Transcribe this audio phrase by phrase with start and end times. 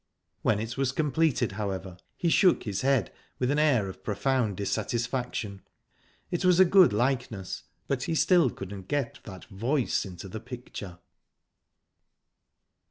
[0.41, 5.61] When it was completed, however, he shook his head with an air of profound dissatisfaction.
[6.31, 10.97] It was a good likeness, but he still couldn't get that voice into the picture.